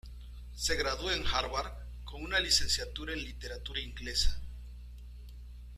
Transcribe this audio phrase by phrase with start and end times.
[0.55, 1.71] Se graduó en Harvard
[2.03, 4.41] con una licenciatura en literatura Inglesa.